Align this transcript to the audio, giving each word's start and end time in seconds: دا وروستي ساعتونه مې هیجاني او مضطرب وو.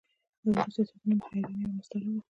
دا 0.53 0.61
وروستي 0.63 0.83
ساعتونه 0.89 1.13
مې 1.17 1.25
هیجاني 1.33 1.63
او 1.67 1.73
مضطرب 1.77 2.07
وو. 2.17 2.21